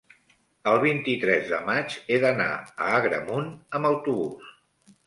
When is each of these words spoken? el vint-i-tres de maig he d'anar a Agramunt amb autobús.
el 0.71 0.79
vint-i-tres 0.83 1.45
de 1.51 1.59
maig 1.67 1.99
he 2.15 2.19
d'anar 2.25 2.51
a 2.57 2.89
Agramunt 2.97 3.55
amb 3.81 3.93
autobús. 3.95 4.53